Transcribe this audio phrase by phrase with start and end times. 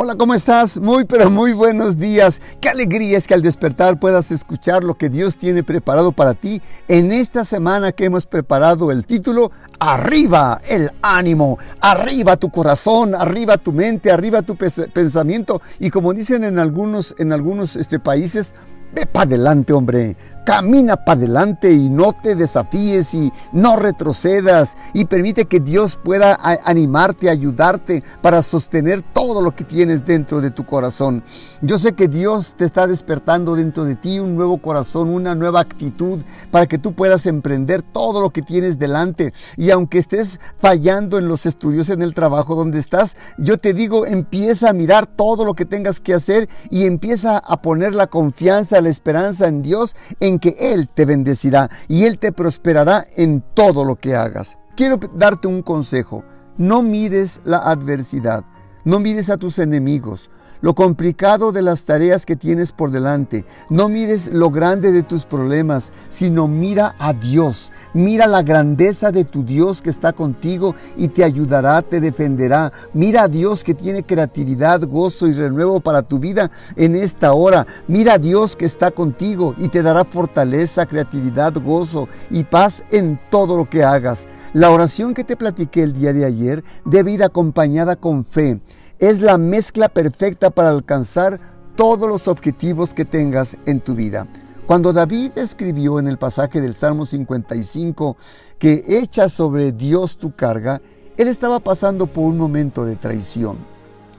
[0.00, 0.78] Hola, ¿cómo estás?
[0.78, 2.40] Muy, pero muy buenos días.
[2.60, 6.62] Qué alegría es que al despertar puedas escuchar lo que Dios tiene preparado para ti
[6.86, 9.50] en esta semana que hemos preparado el título
[9.80, 15.60] Arriba el ánimo, arriba tu corazón, arriba tu mente, arriba tu pensamiento.
[15.80, 18.54] Y como dicen en algunos, en algunos este, países,
[18.94, 20.16] ve para adelante, hombre
[20.48, 26.38] camina para adelante y no te desafíes y no retrocedas y permite que Dios pueda
[26.64, 31.22] animarte, ayudarte para sostener todo lo que tienes dentro de tu corazón.
[31.60, 35.60] Yo sé que Dios te está despertando dentro de ti un nuevo corazón, una nueva
[35.60, 39.34] actitud para que tú puedas emprender todo lo que tienes delante.
[39.58, 44.06] Y aunque estés fallando en los estudios, en el trabajo donde estás, yo te digo,
[44.06, 48.80] empieza a mirar todo lo que tengas que hacer y empieza a poner la confianza,
[48.80, 53.84] la esperanza en Dios, en que Él te bendecirá y Él te prosperará en todo
[53.84, 54.58] lo que hagas.
[54.76, 56.24] Quiero darte un consejo.
[56.56, 58.44] No mires la adversidad,
[58.84, 60.28] no mires a tus enemigos,
[60.60, 63.44] lo complicado de las tareas que tienes por delante.
[63.70, 67.72] No mires lo grande de tus problemas, sino mira a Dios.
[67.94, 72.72] Mira la grandeza de tu Dios que está contigo y te ayudará, te defenderá.
[72.92, 77.66] Mira a Dios que tiene creatividad, gozo y renuevo para tu vida en esta hora.
[77.86, 83.20] Mira a Dios que está contigo y te dará fortaleza, creatividad, gozo y paz en
[83.30, 84.26] todo lo que hagas.
[84.52, 88.60] La oración que te platiqué el día de ayer debe ir acompañada con fe
[88.98, 91.40] es la mezcla perfecta para alcanzar
[91.76, 94.26] todos los objetivos que tengas en tu vida.
[94.66, 98.16] Cuando David escribió en el pasaje del Salmo 55
[98.58, 100.82] que echa sobre Dios tu carga,
[101.16, 103.56] él estaba pasando por un momento de traición.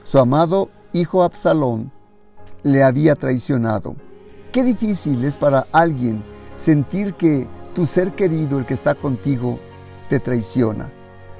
[0.02, 1.92] Su amado hijo Absalón
[2.62, 3.94] le había traicionado.
[4.52, 6.24] Qué difícil es para alguien
[6.56, 9.60] sentir que tu ser querido, el que está contigo,
[10.08, 10.90] te traiciona.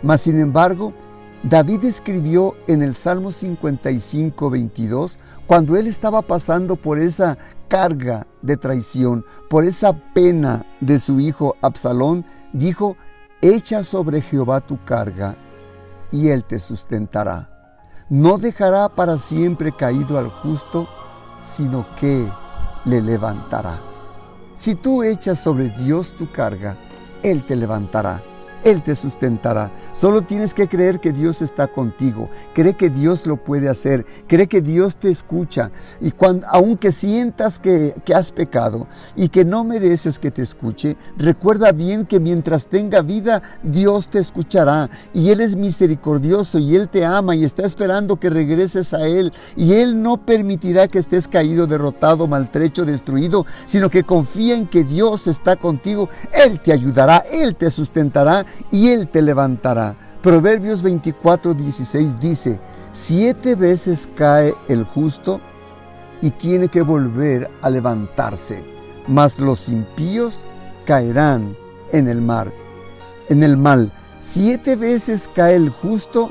[0.03, 0.93] Mas sin embargo,
[1.42, 8.56] David escribió en el Salmo 55, 22, cuando él estaba pasando por esa carga de
[8.56, 12.96] traición, por esa pena de su hijo Absalón, dijo,
[13.40, 15.36] echa sobre Jehová tu carga
[16.12, 17.48] y él te sustentará.
[18.10, 20.88] No dejará para siempre caído al justo,
[21.44, 22.26] sino que
[22.84, 23.78] le levantará.
[24.54, 26.76] Si tú echas sobre Dios tu carga,
[27.22, 28.22] Él te levantará.
[28.62, 29.70] Él te sustentará.
[30.00, 32.31] Solo tienes que creer que Dios está contigo.
[32.55, 34.06] Cree que Dios lo puede hacer.
[34.27, 35.71] Cree que Dios te escucha.
[36.00, 40.97] Y cuando, aunque sientas que, que has pecado y que no mereces que te escuche,
[41.19, 44.88] recuerda bien que mientras tenga vida, Dios te escuchará.
[45.12, 49.34] Y Él es misericordioso y Él te ama y está esperando que regreses a Él.
[49.55, 54.82] Y Él no permitirá que estés caído, derrotado, maltrecho, destruido, sino que confía en que
[54.82, 56.09] Dios está contigo.
[56.32, 59.89] Él te ayudará, Él te sustentará y Él te levantará.
[60.22, 62.60] Proverbios 24, 16 dice,
[62.92, 65.41] siete veces cae el justo
[66.20, 68.62] y tiene que volver a levantarse,
[69.08, 70.41] mas los impíos
[70.84, 71.56] caerán
[71.92, 72.53] en el mar,
[73.31, 73.91] en el mal.
[74.20, 76.31] Siete veces cae el justo,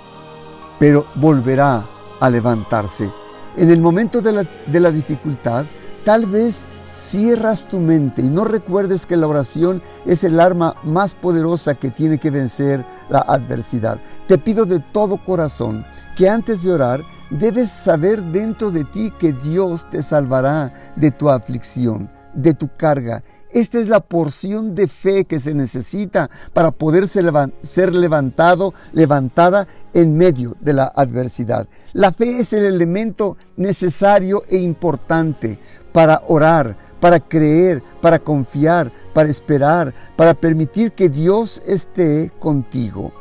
[0.77, 1.89] pero volverá
[2.19, 3.09] a levantarse.
[3.57, 5.65] En el momento de la, de la dificultad,
[6.05, 11.13] tal vez cierras tu mente y no recuerdes que la oración es el arma más
[11.13, 13.99] poderosa que tiene que vencer la adversidad.
[14.27, 15.85] Te pido de todo corazón
[16.15, 21.29] que antes de orar debes saber dentro de ti que Dios te salvará de tu
[21.29, 23.23] aflicción, de tu carga.
[23.51, 30.15] Esta es la porción de fe que se necesita para poder ser levantado, levantada en
[30.15, 31.67] medio de la adversidad.
[31.93, 35.57] La fe es el elemento necesario e importante
[35.99, 43.11] para orar, para creer, para confiar, para esperar, para permitir que Dios esté contigo.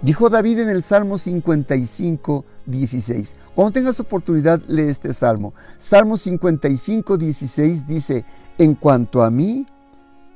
[0.00, 3.34] Dijo David en el Salmo 55, 16.
[3.54, 5.52] Cuando tengas oportunidad, lee este salmo.
[5.78, 8.24] Salmo 55, 16 dice,
[8.56, 9.66] en cuanto a mí,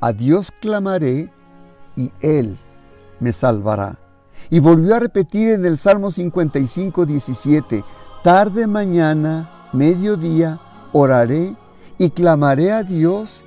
[0.03, 1.33] a Dios clamaré
[1.97, 2.59] y Él
[3.21, 3.99] me salvará.
[4.51, 7.83] Y volvió a repetir en el Salmo 55, 17,
[8.23, 10.61] tarde mañana, mediodía,
[10.93, 11.57] oraré
[11.99, 13.43] y clamaré a Dios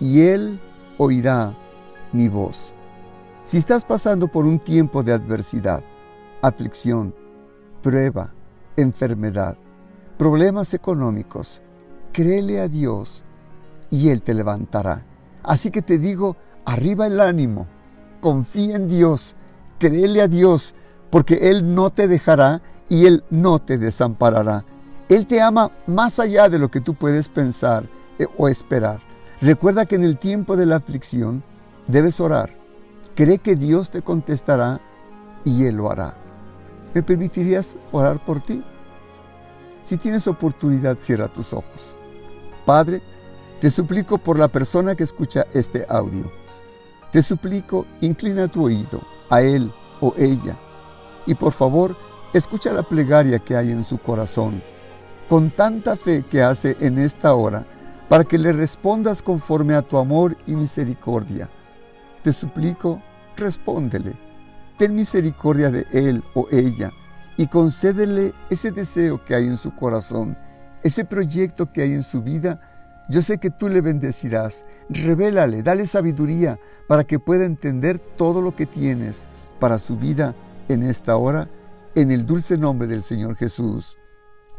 [0.00, 0.60] y Él
[0.98, 1.54] oirá
[2.12, 2.72] mi voz.
[3.44, 5.82] Si estás pasando por un tiempo de adversidad,
[6.42, 7.14] aflicción,
[7.82, 8.32] prueba,
[8.76, 9.56] enfermedad,
[10.18, 11.62] problemas económicos,
[12.12, 13.24] créele a Dios
[13.90, 15.04] y Él te levantará.
[15.42, 17.66] Así que te digo, arriba el ánimo,
[18.20, 19.36] confía en Dios,
[19.78, 20.74] créele a Dios,
[21.10, 24.64] porque Él no te dejará y Él no te desamparará.
[25.08, 29.00] Él te ama más allá de lo que tú puedes pensar eh, o esperar.
[29.40, 31.42] Recuerda que en el tiempo de la aflicción
[31.86, 32.56] debes orar.
[33.14, 34.80] Cree que Dios te contestará
[35.44, 36.14] y Él lo hará.
[36.94, 38.62] ¿Me permitirías orar por ti?
[39.82, 41.94] Si tienes oportunidad, cierra tus ojos.
[42.64, 43.02] Padre,
[43.60, 46.30] te suplico por la persona que escucha este audio.
[47.12, 50.56] Te suplico, inclina tu oído a él o ella
[51.26, 51.96] y por favor,
[52.32, 54.62] escucha la plegaria que hay en su corazón,
[55.34, 57.66] con tanta fe que hace en esta hora,
[58.08, 61.48] para que le respondas conforme a tu amor y misericordia.
[62.22, 63.02] Te suplico,
[63.36, 64.12] respóndele.
[64.78, 66.92] Ten misericordia de él o ella
[67.36, 70.38] y concédele ese deseo que hay en su corazón,
[70.84, 72.60] ese proyecto que hay en su vida.
[73.08, 74.64] Yo sé que tú le bendecirás.
[74.88, 79.24] Revélale, dale sabiduría para que pueda entender todo lo que tienes
[79.58, 80.32] para su vida
[80.68, 81.48] en esta hora,
[81.96, 83.98] en el dulce nombre del Señor Jesús.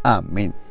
[0.04, 0.65] Amén.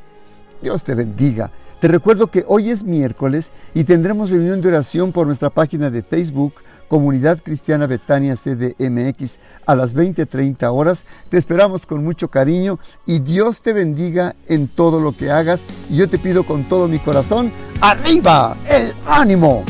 [0.63, 1.51] Dios te bendiga.
[1.81, 6.03] Te recuerdo que hoy es miércoles y tendremos reunión de oración por nuestra página de
[6.03, 6.55] Facebook,
[6.89, 11.05] Comunidad Cristiana Betania CDMX, a las 20:30 horas.
[11.29, 15.61] Te esperamos con mucho cariño y Dios te bendiga en todo lo que hagas.
[15.91, 17.53] Y yo te pido con todo mi corazón,
[17.83, 19.63] arriba el ánimo.